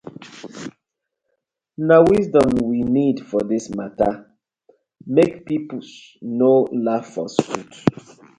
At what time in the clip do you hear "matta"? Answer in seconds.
3.77-4.09